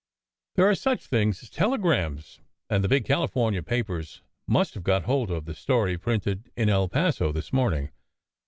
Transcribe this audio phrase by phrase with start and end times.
[0.55, 2.39] "There are such things as telegrams.
[2.71, 6.89] And the big California papers must have got hold of the story printed in El
[6.89, 7.91] Paso this morning.